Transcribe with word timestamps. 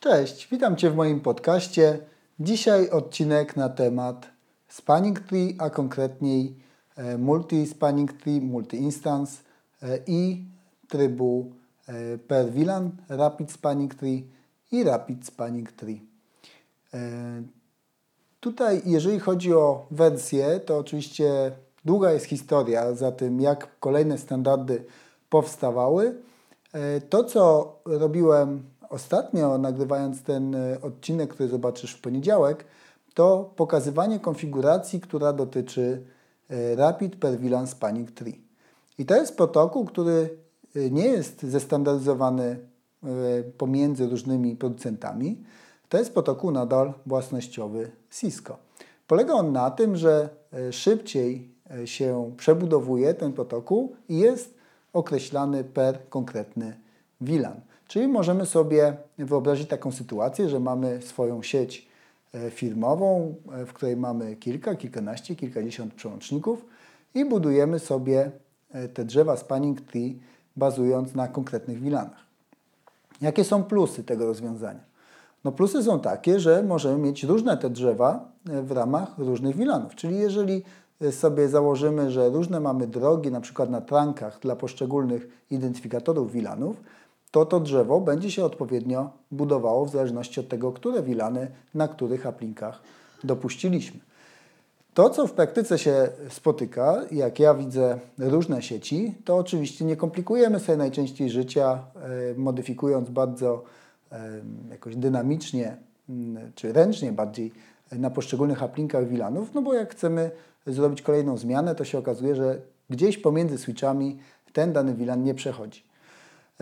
Cześć, 0.00 0.48
witam 0.50 0.76
Cię 0.76 0.90
w 0.90 0.96
moim 0.96 1.20
podcaście. 1.20 1.98
Dzisiaj 2.40 2.90
odcinek 2.90 3.56
na 3.56 3.68
temat 3.68 4.26
Spanning 4.68 5.20
Tree, 5.20 5.56
a 5.58 5.70
konkretniej 5.70 6.56
e, 6.96 7.18
Multi-Spanning 7.18 8.12
Tree, 8.12 8.40
Multi-Instance 8.40 9.42
e, 9.82 9.98
i 10.06 10.44
trybu 10.88 11.52
e, 11.88 12.18
per 12.18 12.52
VLAN, 12.52 12.90
Rapid 13.08 13.52
Spanning 13.52 13.94
Tree 13.94 14.26
i 14.72 14.84
Rapid 14.84 15.26
Spanning 15.26 15.72
Tree. 15.72 16.00
Tutaj, 18.40 18.82
jeżeli 18.84 19.20
chodzi 19.20 19.54
o 19.54 19.86
wersję, 19.90 20.60
to 20.60 20.78
oczywiście 20.78 21.52
długa 21.84 22.12
jest 22.12 22.26
historia 22.26 22.94
za 22.94 23.12
tym, 23.12 23.40
jak 23.40 23.78
kolejne 23.80 24.18
standardy 24.18 24.84
powstawały. 25.30 26.14
To, 27.10 27.24
co 27.24 27.74
robiłem 27.84 28.62
ostatnio, 28.90 29.58
nagrywając 29.58 30.22
ten 30.22 30.54
e, 30.54 30.80
odcinek, 30.82 31.30
który 31.30 31.48
zobaczysz 31.48 31.94
w 31.94 32.00
poniedziałek, 32.00 32.64
to 33.14 33.52
pokazywanie 33.56 34.20
konfiguracji, 34.20 35.00
która 35.00 35.32
dotyczy 35.32 36.02
e, 36.50 36.76
Rapid 36.76 37.16
per 37.16 37.38
VLAN 37.38 37.66
Spanning 37.66 38.10
Tree. 38.10 38.40
I 38.98 39.06
to 39.06 39.16
jest 39.16 39.36
protokół, 39.36 39.84
który 39.84 40.38
e, 40.76 40.90
nie 40.90 41.06
jest 41.06 41.42
zestandaryzowany 41.42 42.58
pomiędzy 43.58 44.06
różnymi 44.06 44.56
producentami. 44.56 45.44
To 45.88 45.98
jest 45.98 46.12
protokół 46.12 46.50
nadal 46.50 46.92
własnościowy 47.06 47.90
Cisco. 48.10 48.56
Polega 49.06 49.34
on 49.34 49.52
na 49.52 49.70
tym, 49.70 49.96
że 49.96 50.28
szybciej 50.70 51.54
się 51.84 52.32
przebudowuje 52.36 53.14
ten 53.14 53.32
protokół 53.32 53.96
i 54.08 54.18
jest 54.18 54.54
określany 54.92 55.64
per 55.64 56.08
konkretny 56.08 56.76
VLAN. 57.20 57.60
Czyli 57.88 58.08
możemy 58.08 58.46
sobie 58.46 58.96
wyobrazić 59.18 59.68
taką 59.68 59.92
sytuację, 59.92 60.48
że 60.48 60.60
mamy 60.60 61.02
swoją 61.02 61.42
sieć 61.42 61.88
e, 62.34 62.50
firmową, 62.50 63.34
e, 63.52 63.66
w 63.66 63.72
której 63.72 63.96
mamy 63.96 64.36
kilka, 64.36 64.74
kilkanaście, 64.74 65.36
kilkadziesiąt 65.36 65.94
przełączników 65.94 66.64
i 67.14 67.24
budujemy 67.24 67.78
sobie 67.78 68.30
e, 68.72 68.88
te 68.88 69.04
drzewa 69.04 69.36
spanning 69.36 69.80
tree 69.80 70.18
bazując 70.56 71.14
na 71.14 71.28
konkretnych 71.28 71.80
wilanach. 71.80 72.28
Jakie 73.20 73.44
są 73.44 73.64
plusy 73.64 74.04
tego 74.04 74.26
rozwiązania? 74.26 74.80
No 75.44 75.52
plusy 75.52 75.82
są 75.82 76.00
takie, 76.00 76.40
że 76.40 76.62
możemy 76.62 76.98
mieć 76.98 77.24
różne 77.24 77.56
te 77.56 77.70
drzewa 77.70 78.28
w 78.44 78.70
ramach 78.70 79.18
różnych 79.18 79.56
wilanów. 79.56 79.94
Czyli 79.94 80.18
jeżeli 80.18 80.62
sobie 81.10 81.48
założymy, 81.48 82.10
że 82.10 82.28
różne 82.28 82.60
mamy 82.60 82.86
drogi, 82.86 83.30
na 83.30 83.40
przykład 83.40 83.70
na 83.70 83.80
trankach 83.80 84.40
dla 84.40 84.56
poszczególnych 84.56 85.28
identyfikatorów 85.50 86.32
wilanów, 86.32 86.76
to 87.30 87.46
to 87.46 87.60
drzewo 87.60 88.00
będzie 88.00 88.30
się 88.30 88.44
odpowiednio 88.44 89.10
budowało 89.30 89.84
w 89.84 89.90
zależności 89.90 90.40
od 90.40 90.48
tego, 90.48 90.72
które 90.72 91.02
wilany 91.02 91.50
na 91.74 91.88
których 91.88 92.26
aplinkach 92.26 92.80
dopuściliśmy. 93.24 94.00
To, 94.94 95.10
co 95.10 95.26
w 95.26 95.32
praktyce 95.32 95.78
się 95.78 96.08
spotyka, 96.28 97.02
jak 97.10 97.38
ja 97.38 97.54
widzę 97.54 97.98
różne 98.18 98.62
sieci, 98.62 99.14
to 99.24 99.36
oczywiście 99.36 99.84
nie 99.84 99.96
komplikujemy 99.96 100.60
sobie 100.60 100.78
najczęściej 100.78 101.30
życia, 101.30 101.84
e, 101.96 102.34
modyfikując 102.36 103.10
bardzo 103.10 103.62
e, 104.12 104.30
jakoś 104.70 104.96
dynamicznie 104.96 105.76
mm, 106.08 106.52
czy 106.54 106.72
ręcznie 106.72 107.12
bardziej 107.12 107.52
na 107.92 108.10
poszczególnych 108.10 108.62
aplinkach 108.62 109.08
wilanów, 109.08 109.54
no 109.54 109.62
bo 109.62 109.74
jak 109.74 109.90
chcemy 109.90 110.30
zrobić 110.66 111.02
kolejną 111.02 111.36
zmianę, 111.36 111.74
to 111.74 111.84
się 111.84 111.98
okazuje, 111.98 112.34
że 112.34 112.60
gdzieś 112.90 113.18
pomiędzy 113.18 113.58
switchami 113.58 114.18
ten 114.52 114.72
dany 114.72 114.94
wilan 114.94 115.22
nie 115.22 115.34
przechodzi. 115.34 115.87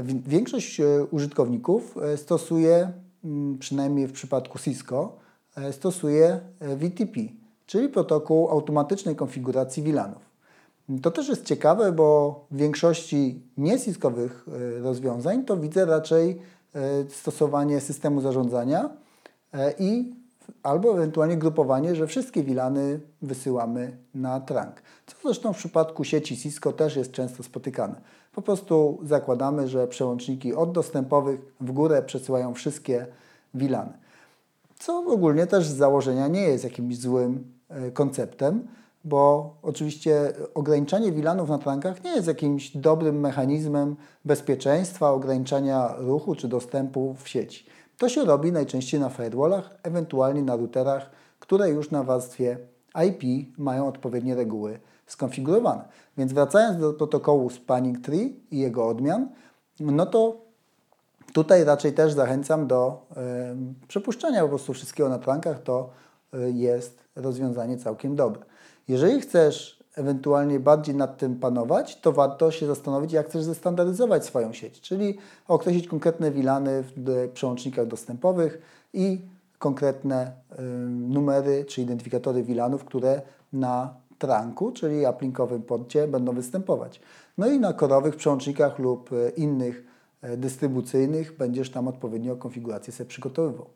Większość 0.04 0.80
e, 0.80 1.04
użytkowników 1.10 1.96
e, 1.96 2.16
stosuje, 2.16 2.92
mm, 3.24 3.58
przynajmniej 3.58 4.06
w 4.06 4.12
przypadku 4.12 4.58
Cisco, 4.58 5.16
e, 5.56 5.72
stosuje 5.72 6.40
VTP, 6.60 7.20
czyli 7.66 7.88
protokół 7.88 8.48
automatycznej 8.48 9.16
konfiguracji 9.16 9.82
VLANów. 9.82 10.36
To 11.02 11.10
też 11.10 11.28
jest 11.28 11.44
ciekawe, 11.44 11.92
bo 11.92 12.46
w 12.50 12.56
większości 12.56 13.42
niesiskowych 13.56 14.46
rozwiązań 14.82 15.44
to 15.44 15.56
widzę 15.56 15.84
raczej 15.84 16.42
stosowanie 17.08 17.80
systemu 17.80 18.20
zarządzania 18.20 18.90
i 19.78 20.14
albo 20.62 20.94
ewentualnie 20.94 21.36
grupowanie, 21.36 21.94
że 21.94 22.06
wszystkie 22.06 22.42
wilany 22.42 23.00
wysyłamy 23.22 23.96
na 24.14 24.40
trunk. 24.40 24.82
Co 25.06 25.16
zresztą 25.22 25.52
w 25.52 25.56
przypadku 25.56 26.04
sieci 26.04 26.36
Cisco 26.36 26.72
też 26.72 26.96
jest 26.96 27.12
często 27.12 27.42
spotykane. 27.42 28.00
Po 28.32 28.42
prostu 28.42 28.98
zakładamy, 29.02 29.68
że 29.68 29.88
przełączniki 29.88 30.54
od 30.54 30.72
dostępowych 30.72 31.40
w 31.60 31.72
górę 31.72 32.02
przesyłają 32.02 32.54
wszystkie 32.54 33.06
wilany. 33.54 33.92
Co 34.78 34.98
ogólnie 34.98 35.46
też 35.46 35.66
z 35.66 35.76
założenia 35.76 36.28
nie 36.28 36.42
jest 36.42 36.64
jakimś 36.64 36.98
złym 36.98 37.52
e, 37.68 37.90
konceptem, 37.90 38.68
bo 39.04 39.54
oczywiście 39.62 40.32
ograniczanie 40.54 41.12
wilanów 41.12 41.48
na 41.48 41.58
trankach 41.58 42.04
nie 42.04 42.10
jest 42.10 42.28
jakimś 42.28 42.76
dobrym 42.76 43.20
mechanizmem 43.20 43.96
bezpieczeństwa, 44.24 45.10
ograniczania 45.10 45.94
ruchu 45.98 46.34
czy 46.34 46.48
dostępu 46.48 47.14
w 47.18 47.28
sieci. 47.28 47.66
To 47.98 48.08
się 48.08 48.24
robi 48.24 48.52
najczęściej 48.52 49.00
na 49.00 49.08
firewallach, 49.08 49.78
ewentualnie 49.82 50.42
na 50.42 50.56
routerach, 50.56 51.10
które 51.38 51.70
już 51.70 51.90
na 51.90 52.02
warstwie 52.02 52.58
IP 53.06 53.48
mają 53.58 53.88
odpowiednie 53.88 54.34
reguły 54.34 54.80
skonfigurowane. 55.06 55.84
Więc 56.18 56.32
wracając 56.32 56.80
do 56.80 56.92
protokołu 56.92 57.50
Spanning 57.50 58.00
Tree 58.00 58.40
i 58.50 58.58
jego 58.58 58.88
odmian, 58.88 59.28
no 59.80 60.06
to 60.06 60.36
tutaj 61.32 61.64
raczej 61.64 61.92
też 61.92 62.12
zachęcam 62.12 62.66
do 62.66 63.06
y, 63.82 63.86
przepuszczenia 63.88 64.42
po 64.42 64.48
prostu 64.48 64.72
wszystkiego 64.72 65.08
na 65.08 65.18
plankach, 65.18 65.62
to 65.62 65.90
y, 66.34 66.52
jest 66.52 66.98
rozwiązanie 67.16 67.78
całkiem 67.78 68.16
dobre. 68.16 68.42
Jeżeli 68.88 69.20
chcesz 69.20 69.75
ewentualnie 69.96 70.60
bardziej 70.60 70.94
nad 70.94 71.18
tym 71.18 71.36
panować, 71.36 72.00
to 72.00 72.12
warto 72.12 72.50
się 72.50 72.66
zastanowić, 72.66 73.12
jak 73.12 73.26
chcesz 73.26 73.42
zestandaryzować 73.42 74.24
swoją 74.24 74.52
sieć, 74.52 74.80
czyli 74.80 75.18
określić 75.48 75.88
konkretne 75.88 76.30
wilany 76.30 76.84
w 76.96 77.30
przełącznikach 77.34 77.86
dostępowych 77.86 78.58
i 78.92 79.20
konkretne 79.58 80.32
y, 80.52 80.62
numery 80.88 81.64
czy 81.64 81.82
identyfikatory 81.82 82.42
wilanów, 82.42 82.84
które 82.84 83.22
na 83.52 83.94
trunku, 84.18 84.72
czyli 84.72 85.04
aplinkowym 85.04 85.62
porcie 85.62 86.08
będą 86.08 86.34
występować. 86.34 87.00
No 87.38 87.46
i 87.46 87.60
na 87.60 87.72
korowych 87.72 88.16
przełącznikach 88.16 88.78
lub 88.78 89.12
y, 89.12 89.32
innych 89.36 89.84
y, 90.24 90.36
dystrybucyjnych 90.36 91.36
będziesz 91.36 91.70
tam 91.70 91.88
odpowiednio 91.88 92.36
konfigurację 92.36 92.92
sobie 92.92 93.08
przygotowywał. 93.08 93.66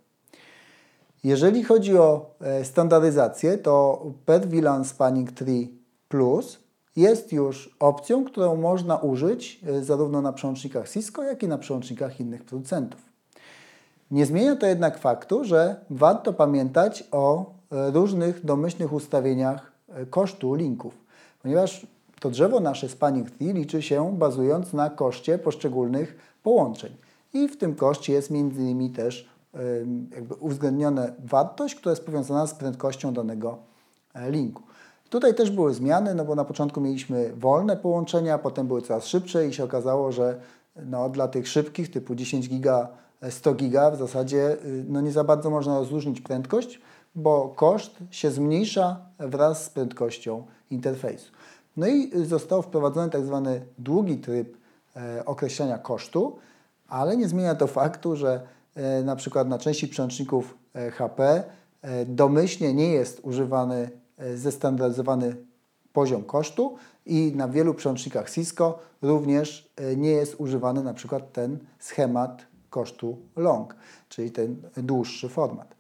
Jeżeli 1.25 1.65
chodzi 1.65 1.99
o 1.99 2.35
standaryzację, 2.63 3.59
to 3.59 4.03
per 4.27 4.49
VLAN 4.49 4.85
Spanning 4.85 5.33
Tree 5.33 5.80
Plus 6.11 6.59
jest 6.97 7.33
już 7.33 7.77
opcją, 7.81 8.25
którą 8.25 8.57
można 8.57 8.97
użyć 8.97 9.61
e, 9.67 9.85
zarówno 9.85 10.23
na 10.23 10.33
przełącznikach 10.33 10.89
Cisco, 10.91 11.23
jak 11.23 11.43
i 11.43 11.49
na 11.49 11.59
przełącznikach 11.59 12.21
innych 12.21 12.45
producentów. 12.45 13.01
Nie 14.11 14.27
zmienia 14.27 14.57
to 14.57 14.67
jednak 14.67 14.99
faktu, 14.99 15.45
że 15.45 15.77
warto 15.91 16.33
pamiętać 16.33 17.05
o 17.13 17.45
e, 17.73 17.91
różnych 17.91 18.45
domyślnych 18.45 18.93
ustawieniach 18.93 19.73
e, 19.89 20.07
kosztu 20.07 20.55
linków, 20.55 20.95
ponieważ 21.43 21.87
to 22.21 22.31
drzewo 22.31 22.61
nasze 22.61 22.89
Spanning 22.89 23.31
Tree 23.31 23.53
liczy 23.53 23.83
się 23.83 24.17
bazując 24.19 24.73
na 24.73 24.91
koszcie 24.91 25.39
poszczególnych 25.39 26.17
połączeń. 26.43 26.93
I 27.35 27.49
w 27.49 27.57
tym 27.57 27.75
koszcie 27.75 28.13
jest 28.13 28.31
między 28.31 28.61
innymi 28.61 28.91
też 28.91 29.31
jakby 30.11 30.35
uwzględniona 30.35 31.07
wartość, 31.25 31.75
która 31.75 31.93
jest 31.93 32.07
powiązana 32.07 32.47
z 32.47 32.55
prędkością 32.55 33.15
danego 33.15 33.59
linku. 34.29 34.63
Tutaj 35.11 35.35
też 35.35 35.51
były 35.51 35.75
zmiany, 35.75 36.15
no 36.15 36.25
bo 36.25 36.35
na 36.35 36.45
początku 36.45 36.81
mieliśmy 36.81 37.33
wolne 37.37 37.77
połączenia, 37.77 38.39
potem 38.39 38.67
były 38.67 38.83
coraz 38.83 39.07
szybsze 39.07 39.49
i 39.49 39.53
się 39.53 39.65
okazało, 39.65 40.13
że 40.13 40.41
no, 40.77 41.09
dla 41.09 41.29
tych 41.29 41.49
szybkich 41.49 41.91
typu 41.91 42.15
10 42.15 42.49
giga, 42.49 42.89
100 43.31 43.55
giga 43.55 43.91
w 43.91 43.97
zasadzie 43.97 44.57
y, 44.65 44.85
no, 44.89 45.01
nie 45.01 45.13
za 45.13 45.25
bardzo 45.25 45.51
można 45.51 45.79
rozróżnić 45.79 46.21
prędkość, 46.21 46.81
bo 47.15 47.49
koszt 47.57 47.99
się 48.11 48.31
zmniejsza 48.31 48.97
wraz 49.19 49.65
z 49.65 49.71
prędkością 49.71 50.47
interfejsu. 50.71 51.33
No 51.77 51.87
i 51.87 52.27
został 52.27 52.63
wprowadzony 52.63 53.11
tak 53.11 53.27
zwany 53.27 53.63
długi 53.79 54.19
tryb 54.19 54.57
e, 54.97 55.25
określania 55.25 55.79
kosztu, 55.79 56.39
ale 56.89 57.17
nie 57.17 57.29
zmienia 57.29 57.55
to 57.55 57.67
faktu, 57.67 58.17
że 58.17 58.41
e, 58.75 59.03
na 59.03 59.17
przykład 59.17 59.49
na 59.49 59.59
części 59.59 59.89
przełączników 59.89 60.59
e, 60.75 60.91
HP 60.91 61.45
e, 61.83 62.07
domyślnie 62.07 62.75
nie 62.75 62.93
jest 62.93 63.21
używany 63.23 64.00
zestandaryzowany 64.35 65.37
poziom 65.93 66.23
kosztu 66.23 66.77
i 67.07 67.33
na 67.37 67.49
wielu 67.49 67.75
przełącznikach 67.75 68.31
Cisco 68.31 68.79
również 69.03 69.71
e, 69.77 69.97
nie 69.97 70.11
jest 70.11 70.35
używany 70.39 70.83
na 70.83 70.95
przykład 70.95 71.33
ten 71.33 71.59
schemat 71.79 72.47
kosztu 72.71 73.17
long, 73.37 73.75
czyli 74.09 74.31
ten 74.31 74.57
dłuższy 74.77 75.29
format. 75.29 75.75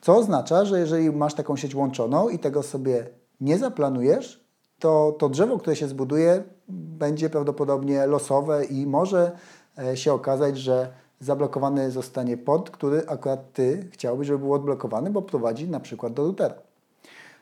Co 0.00 0.16
oznacza, 0.16 0.64
że 0.64 0.80
jeżeli 0.80 1.10
masz 1.10 1.34
taką 1.34 1.56
sieć 1.56 1.74
łączoną 1.74 2.28
i 2.28 2.38
tego 2.38 2.62
sobie 2.62 3.06
nie 3.40 3.58
zaplanujesz, 3.58 4.44
to 4.78 5.16
to 5.18 5.28
drzewo, 5.28 5.58
które 5.58 5.76
się 5.76 5.88
zbuduje, 5.88 6.42
będzie 6.68 7.30
prawdopodobnie 7.30 8.06
losowe 8.06 8.64
i 8.64 8.86
może 8.86 9.32
e, 9.78 9.96
się 9.96 10.12
okazać, 10.12 10.58
że 10.58 10.92
zablokowany 11.20 11.90
zostanie 11.90 12.36
port, 12.36 12.70
który 12.70 13.02
akurat 13.06 13.52
Ty 13.52 13.88
chciałbyś, 13.92 14.26
żeby 14.26 14.38
był 14.38 14.54
odblokowany, 14.54 15.10
bo 15.10 15.22
prowadzi 15.22 15.68
na 15.68 15.80
przykład 15.80 16.12
do 16.12 16.22
routera. 16.22 16.54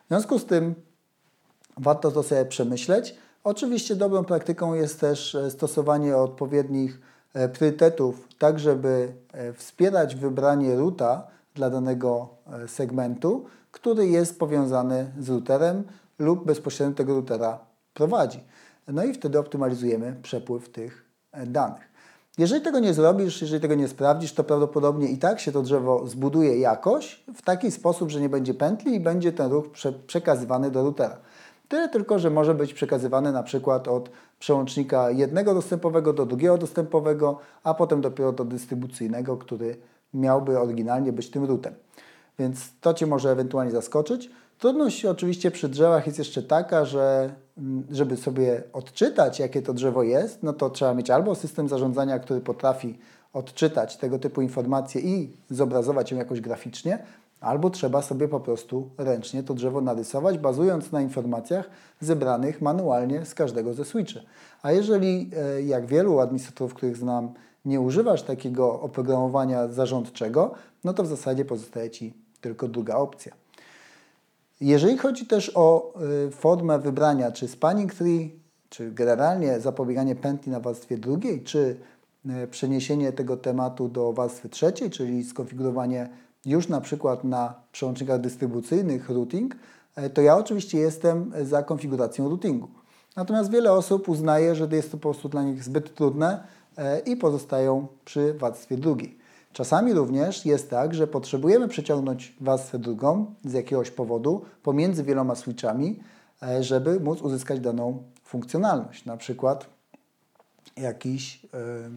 W 0.09 0.11
związku 0.11 0.39
z 0.39 0.45
tym 0.47 0.75
warto 1.77 2.11
to 2.11 2.23
sobie 2.23 2.45
przemyśleć. 2.45 3.15
Oczywiście 3.45 3.97
dobrą 3.97 4.25
praktyką 4.25 4.75
jest 4.75 5.01
też 5.01 5.35
e, 5.35 5.51
stosowanie 5.51 6.17
odpowiednich 6.17 7.01
e, 7.35 7.49
priorytetów, 7.49 8.29
tak 8.39 8.59
żeby 8.59 9.13
e, 9.33 9.53
wspierać 9.53 10.17
wybranie 10.17 10.77
ruta 10.77 11.27
dla 11.55 11.71
danego 11.71 12.29
segmentu, 12.67 13.45
który 13.73 14.07
jest 14.07 14.39
powiązany 14.39 15.13
z 15.21 15.29
routerem 15.29 15.85
lub 16.19 16.47
bezpośrednio 16.47 16.95
tego 16.95 17.15
routera 17.15 17.59
prowadzi. 17.95 18.45
No 18.89 19.05
i 19.05 19.15
wtedy 19.15 19.39
optymalizujemy 19.39 20.17
przepływ 20.23 20.69
tych 20.69 21.05
danych. 21.47 21.89
Jeżeli 22.39 22.63
tego 22.63 22.79
nie 22.79 22.95
zrobisz, 22.95 23.41
jeżeli 23.41 23.61
tego 23.61 23.75
nie 23.75 23.89
sprawdzisz, 23.89 24.33
to 24.33 24.45
prawdopodobnie 24.45 25.09
i 25.09 25.19
tak 25.19 25.41
się 25.41 25.53
to 25.53 25.63
drzewo 25.63 26.07
zbuduje 26.07 26.59
jakoś 26.59 27.25
w 27.35 27.43
taki 27.43 27.71
sposób, 27.71 28.11
że 28.11 28.21
nie 28.21 28.29
będzie 28.29 28.55
pętli 28.55 28.95
i 28.95 29.01
będzie 29.01 29.33
ten 29.33 29.51
ruch 29.51 29.71
prze 29.71 29.93
przekazywany 29.93 30.71
do 30.71 30.83
routera. 30.83 31.17
Tyle 31.69 31.89
tylko, 31.89 32.19
że 32.19 32.31
może 32.31 32.55
być 32.55 32.75
przekazywany 32.75 33.33
na 33.33 33.43
przykład 33.43 33.89
od 33.89 34.11
przełącznika 34.39 35.11
jednego 35.11 35.55
dostępowego 35.55 36.13
do 36.13 36.27
drugiego 36.27 36.59
dostępowego, 36.59 37.39
a 37.63 37.75
potem 37.75 38.01
dopiero 38.01 38.33
do 38.33 38.45
dystrybucyjnego, 38.45 39.37
który 39.37 39.77
miałby 40.15 40.59
oryginalnie 40.59 41.13
być 41.13 41.31
tym 41.31 41.45
routem. 41.45 41.75
Więc 42.39 42.59
to 42.81 42.95
Cię 42.95 43.07
może 43.07 43.31
ewentualnie 43.31 43.73
zaskoczyć. 43.73 44.31
Trudność 44.59 45.05
oczywiście 45.05 45.51
przy 45.51 45.69
drzewach 45.69 46.07
jest 46.07 46.19
jeszcze 46.19 46.43
taka, 46.43 46.85
że 46.85 47.35
żeby 47.91 48.17
sobie 48.17 48.63
odczytać, 48.73 49.39
jakie 49.39 49.63
to 49.63 49.75
drzewo 49.75 50.03
jest, 50.03 50.43
no 50.43 50.53
to 50.53 50.71
trzeba 50.71 50.95
mieć 50.95 51.11
albo 51.11 51.35
system 51.35 51.69
zarządzania, 51.69 52.19
który 52.19 52.41
potrafi 52.41 52.99
odczytać 53.33 53.97
tego 53.97 54.19
typu 54.19 54.43
informacje 54.43 55.01
i 55.01 55.33
zobrazować 55.51 56.11
ją 56.11 56.19
jakoś 56.19 56.41
graficznie, 56.41 56.99
albo 57.41 57.71
trzeba 57.71 58.03
sobie 58.03 58.29
po 58.29 58.41
prostu 58.41 58.91
ręcznie 58.99 59.43
to 59.43 59.55
drzewo 59.55 59.81
narysować, 59.81 60.39
bazując 60.39 60.93
na 60.93 61.01
informacjach 61.01 61.71
zebranych 62.01 62.63
manualnie 62.63 63.27
z 63.27 63.35
każdego 63.35 63.75
ze 63.75 63.85
switchy. 63.85 64.21
A 64.63 64.73
jeżeli, 64.73 65.31
e, 65.37 65.63
jak 65.63 65.87
wielu 65.87 66.21
administratorów, 66.21 66.75
których 66.75 66.97
znam, 66.97 67.33
nie 67.65 67.81
używasz 67.81 68.23
takiego 68.23 68.81
oprogramowania 68.81 69.69
zarządczego, 69.69 70.55
no 70.85 70.95
to 70.95 71.03
w 71.03 71.07
zasadzie 71.07 71.45
pozostaje 71.45 71.91
Ci 71.91 72.15
tylko 72.41 72.69
druga 72.69 72.97
opcja. 72.97 73.33
Jeżeli 74.61 74.99
chodzi 74.99 75.27
też 75.27 75.53
o 75.55 75.95
y, 76.27 76.31
formę 76.31 76.79
wybrania, 76.79 77.33
czy 77.33 77.49
spanning 77.49 77.95
tree, 77.95 78.41
czy 78.69 78.93
generalnie 78.93 79.61
zapobieganie 79.61 80.17
pętli 80.17 80.53
na 80.53 80.61
warstwie 80.61 80.99
drugiej, 80.99 81.45
czy 81.45 81.77
y, 82.45 82.47
przeniesienie 82.47 83.13
tego 83.13 83.37
tematu 83.37 83.89
do 83.89 84.13
warstwy 84.13 84.49
trzeciej, 84.49 84.91
czyli 84.91 85.25
skonfigurowanie 85.25 86.09
już 86.45 86.69
na 86.69 86.81
przykład 86.81 87.25
na 87.25 87.55
przełącznikach 87.73 88.21
dystrybucyjnych 88.21 89.11
routing, 89.11 89.57
y, 89.99 90.11
to 90.11 90.23
ja 90.23 90.37
oczywiście 90.37 90.79
jestem 90.79 91.33
za 91.43 91.63
konfiguracją 91.63 92.29
routingu. 92.29 92.69
Natomiast 93.17 93.51
wiele 93.51 93.73
osób 93.73 94.09
uznaje, 94.09 94.55
że 94.55 94.69
jest 94.71 94.91
to 94.91 94.97
po 94.97 95.03
prostu 95.03 95.29
dla 95.29 95.43
nich 95.43 95.65
zbyt 95.65 95.95
trudne 95.95 96.59
i 97.07 97.17
pozostają 97.17 97.87
przy 98.05 98.35
warstwie 98.35 98.77
drugiej. 98.77 99.19
Czasami 99.59 99.95
również 99.95 100.47
jest 100.47 100.71
tak, 100.71 100.95
że 100.95 101.07
potrzebujemy 101.07 101.69
przeciągnąć 101.69 102.37
warstwę 102.41 102.79
drugą 102.79 103.35
z 103.45 103.53
jakiegoś 103.53 103.91
powodu 103.91 104.45
pomiędzy 104.63 105.05
wieloma 105.05 105.35
switchami, 105.35 106.01
e, 106.43 106.63
żeby 106.63 107.01
móc 107.01 107.23
uzyskać 107.23 107.61
daną 107.61 108.03
funkcjonalność. 108.25 109.05
Na 109.05 109.17
przykład 109.17 109.67
jakiś 110.77 111.45
e, 111.45 111.91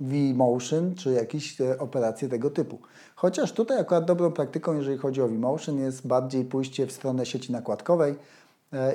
vMotion 0.00 0.94
czy 0.94 1.12
jakieś 1.12 1.60
e, 1.60 1.78
operacje 1.78 2.28
tego 2.28 2.50
typu. 2.50 2.78
Chociaż 3.14 3.52
tutaj 3.52 3.80
akurat 3.80 4.04
dobrą 4.04 4.32
praktyką, 4.32 4.76
jeżeli 4.76 4.98
chodzi 4.98 5.22
o 5.22 5.28
vMotion, 5.28 5.78
jest 5.78 6.06
bardziej 6.06 6.44
pójście 6.44 6.86
w 6.86 6.92
stronę 6.92 7.26
sieci 7.26 7.52
nakładkowej 7.52 8.14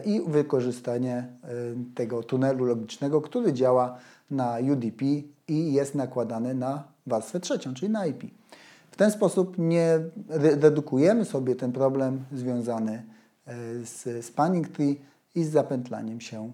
i 0.06 0.22
wykorzystanie 0.28 1.28
tego 1.96 2.24
tunelu 2.24 2.66
logicznego, 2.66 3.22
który 3.22 3.54
działa 3.54 3.98
na 4.32 4.58
UDP 4.72 5.06
i 5.48 5.74
jest 5.74 5.96
nakładany 5.96 6.54
na 6.54 6.84
warstwę 7.08 7.40
trzecią, 7.40 7.74
czyli 7.74 7.92
na 7.92 8.06
IP. 8.06 8.24
W 8.92 8.96
ten 8.98 9.12
sposób 9.12 9.56
nie 9.58 10.00
redukujemy 10.30 11.26
sobie 11.26 11.56
ten 11.56 11.72
problem 11.72 12.24
związany 12.34 13.04
e, 13.46 13.56
z 13.84 14.26
spanning 14.26 14.68
tree 14.68 15.02
i 15.36 15.44
z 15.44 15.50
zapętlaniem 15.52 16.22
się 16.22 16.52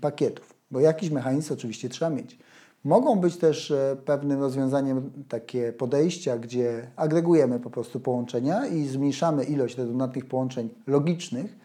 pakietów, 0.00 0.54
bo 0.70 0.80
jakiś 0.80 1.10
mechanizm 1.10 1.52
oczywiście 1.52 1.88
trzeba 1.88 2.10
mieć. 2.10 2.38
Mogą 2.84 3.20
być 3.20 3.36
też 3.36 3.70
e, 3.70 3.96
pewnym 4.04 4.40
rozwiązaniem 4.40 5.10
takie 5.28 5.72
podejścia, 5.72 6.38
gdzie 6.38 6.86
agregujemy 6.96 7.60
po 7.60 7.70
prostu 7.70 8.00
połączenia 8.00 8.66
i 8.66 8.86
zmniejszamy 8.86 9.44
ilość 9.44 9.78
redundantnych 9.78 10.26
połączeń 10.26 10.68
logicznych, 10.86 11.56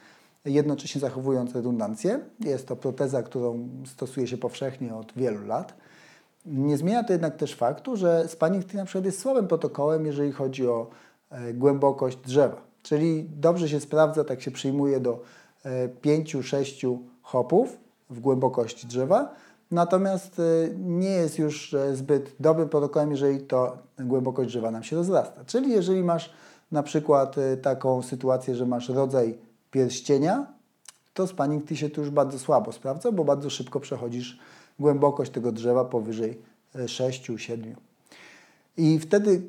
jednocześnie 0.48 1.02
zachowując 1.02 1.56
redundancję. 1.56 2.20
Jest 2.40 2.68
to 2.68 2.76
proteza, 2.76 3.24
którą 3.24 3.70
stosuje 3.86 4.28
się 4.28 4.38
powszechnie 4.38 4.96
od 4.96 5.14
wielu 5.16 5.48
lat. 5.48 5.74
Nie 6.46 6.78
zmienia 6.78 7.04
to 7.04 7.14
jednak 7.14 7.36
też 7.36 7.56
faktu, 7.56 7.98
że 7.98 8.28
spanning 8.28 8.66
tree 8.66 8.78
na 8.78 8.86
przykład 8.86 9.06
jest 9.06 9.20
słabym 9.20 9.48
protokołem, 9.48 10.06
jeżeli 10.06 10.32
chodzi 10.32 10.68
o 10.68 10.88
e, 11.30 11.54
głębokość 11.54 12.18
drzewa. 12.18 12.62
Czyli 12.84 13.30
dobrze 13.30 13.70
się 13.70 13.80
sprawdza, 13.80 14.24
tak 14.24 14.42
się 14.42 14.52
przyjmuje 14.52 15.00
do 15.00 15.22
5-6 16.02 16.94
e, 16.94 16.98
hopów 17.22 17.78
w 18.10 18.20
głębokości 18.20 18.88
drzewa, 18.88 19.34
natomiast 19.72 20.40
e, 20.40 20.44
nie 20.78 21.10
jest 21.10 21.40
już 21.40 21.76
zbyt 21.94 22.36
dobrym 22.40 22.70
protokołem, 22.70 23.12
jeżeli 23.12 23.40
to 23.40 23.78
głębokość 24.00 24.50
drzewa 24.50 24.72
nam 24.72 24.84
się 24.84 24.96
rozrasta. 24.96 25.46
Czyli 25.46 25.72
jeżeli 25.72 26.04
masz 26.04 26.34
na 26.72 26.84
przykład 26.84 27.36
taką 27.62 28.02
sytuację, 28.02 28.56
że 28.56 28.66
masz 28.66 28.90
rodzaj 28.90 29.38
pierścienia, 29.78 30.46
to 31.14 31.28
spanning 31.28 31.66
tree 31.66 31.78
się 31.78 31.90
tu 31.90 32.02
już 32.02 32.10
bardzo 32.10 32.40
słabo 32.40 32.72
sprawdza, 32.72 33.12
bo 33.12 33.24
bardzo 33.24 33.50
szybko 33.50 33.80
przechodzisz 33.80 34.40
głębokość 34.80 35.32
tego 35.32 35.52
drzewa 35.52 35.86
powyżej 35.86 36.42
6-7. 36.76 37.54
E, 37.54 37.76
I 38.78 39.00
wtedy 39.00 39.42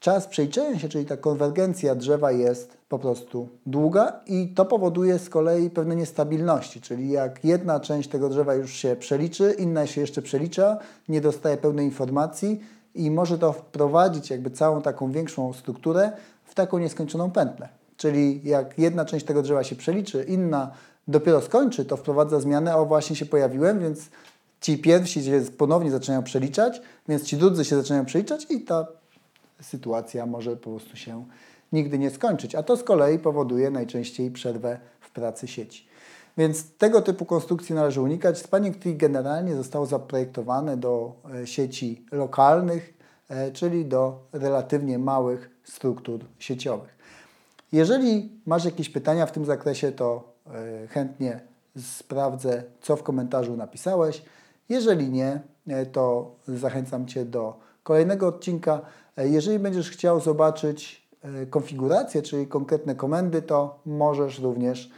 czas 0.00 0.26
przejrzenia 0.26 0.78
się, 0.78 0.88
czyli 0.88 1.04
ta 1.04 1.16
konwergencja 1.16 1.94
drzewa 1.94 2.32
jest 2.32 2.76
po 2.88 2.98
prostu 2.98 3.48
długa 3.66 4.20
i 4.26 4.48
to 4.48 4.64
powoduje 4.64 5.18
z 5.18 5.28
kolei 5.28 5.70
pewne 5.70 5.96
niestabilności, 5.96 6.80
czyli 6.80 7.10
jak 7.10 7.44
jedna 7.44 7.80
część 7.80 8.08
tego 8.08 8.28
drzewa 8.28 8.54
już 8.54 8.72
się 8.72 8.96
przeliczy, 8.96 9.54
inna 9.58 9.86
się 9.86 10.00
jeszcze 10.00 10.22
przelicza, 10.22 10.78
nie 11.08 11.20
dostaje 11.20 11.56
pełnej 11.56 11.86
informacji 11.86 12.60
i 12.94 13.10
może 13.10 13.38
to 13.38 13.52
wprowadzić 13.52 14.30
jakby 14.30 14.50
całą 14.50 14.82
taką 14.82 15.12
większą 15.12 15.52
strukturę 15.52 16.12
w 16.44 16.54
taką 16.54 16.78
nieskończoną 16.78 17.30
pętlę. 17.30 17.75
Czyli 17.96 18.40
jak 18.44 18.78
jedna 18.78 19.04
część 19.04 19.26
tego 19.26 19.42
drzewa 19.42 19.64
się 19.64 19.76
przeliczy, 19.76 20.24
inna 20.28 20.70
dopiero 21.08 21.40
skończy, 21.40 21.84
to 21.84 21.96
wprowadza 21.96 22.40
zmianę, 22.40 22.76
o 22.76 22.86
właśnie 22.86 23.16
się 23.16 23.26
pojawiłem, 23.26 23.80
więc 23.80 24.08
ci 24.60 24.78
pierwsi 24.78 25.24
się 25.24 25.40
ponownie 25.58 25.90
zaczynają 25.90 26.22
przeliczać, 26.22 26.82
więc 27.08 27.22
ci 27.22 27.36
drudzy 27.36 27.64
się 27.64 27.76
zaczynają 27.76 28.04
przeliczać 28.04 28.46
i 28.50 28.60
ta 28.60 28.86
sytuacja 29.60 30.26
może 30.26 30.56
po 30.56 30.70
prostu 30.70 30.96
się 30.96 31.24
nigdy 31.72 31.98
nie 31.98 32.10
skończyć. 32.10 32.54
A 32.54 32.62
to 32.62 32.76
z 32.76 32.82
kolei 32.82 33.18
powoduje 33.18 33.70
najczęściej 33.70 34.30
przerwę 34.30 34.78
w 35.00 35.10
pracy 35.10 35.48
sieci. 35.48 35.86
Więc 36.38 36.70
tego 36.78 37.02
typu 37.02 37.24
konstrukcji 37.24 37.74
należy 37.74 38.00
unikać. 38.00 38.38
Spanning 38.38 38.76
Tree 38.76 38.96
generalnie 38.96 39.54
zostało 39.54 39.86
zaprojektowane 39.86 40.76
do 40.76 41.12
e, 41.34 41.46
sieci 41.46 42.06
lokalnych, 42.12 42.94
e, 43.28 43.52
czyli 43.52 43.84
do 43.84 44.18
relatywnie 44.32 44.98
małych 44.98 45.50
struktur 45.64 46.20
sieciowych. 46.38 46.95
Jeżeli 47.72 48.30
masz 48.46 48.64
jakieś 48.64 48.88
pytania 48.88 49.26
w 49.26 49.32
tym 49.32 49.44
zakresie, 49.44 49.92
to 49.92 50.32
e, 50.46 50.86
chętnie 50.86 51.40
sprawdzę, 51.82 52.62
co 52.80 52.96
w 52.96 53.02
komentarzu 53.02 53.56
napisałeś. 53.56 54.22
Jeżeli 54.68 55.10
nie, 55.10 55.40
e, 55.66 55.86
to 55.86 56.34
zachęcam 56.48 57.06
Cię 57.06 57.24
do 57.24 57.58
kolejnego 57.82 58.28
odcinka. 58.28 58.80
E, 59.16 59.28
jeżeli 59.28 59.58
będziesz 59.58 59.90
chciał 59.90 60.20
zobaczyć 60.20 61.06
konfigurację, 61.50 62.22
czyli 62.22 62.46
konkretne 62.46 62.94
komendy, 62.94 63.42
to 63.42 63.78
możesz 63.86 64.38
również 64.38 64.90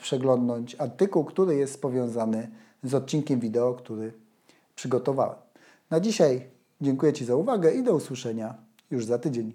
przeglądnąć 0.00 0.76
artykuł, 0.78 1.24
który 1.24 1.56
jest 1.56 1.82
powiązany 1.82 2.48
z 2.82 2.94
odcinkiem 2.94 3.40
wideo, 3.40 3.74
który 3.74 4.12
przygotowałem. 4.74 5.38
Na 5.90 6.00
dzisiaj 6.00 6.46
dziękuję 6.80 7.12
Ci 7.12 7.24
za 7.24 7.36
uwagę 7.36 7.72
i 7.72 7.82
do 7.82 7.94
usłyszenia 7.94 8.54
już 8.90 9.04
za 9.04 9.18
tydzień. 9.18 9.52